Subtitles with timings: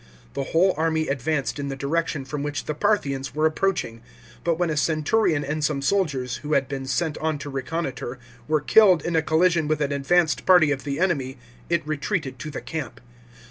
[0.33, 4.01] The whole army advanced in the direction from which the Parthians were approaching,
[4.43, 8.17] but when a centurion and some soldiers, who had been sent on to reconnoitre,
[8.47, 11.37] were killed in a collision with an advanced party of the enemy,
[11.69, 12.99] it retreated to the camp.